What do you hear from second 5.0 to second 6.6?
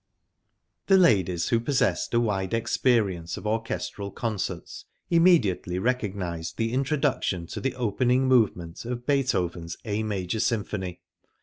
immediately recognised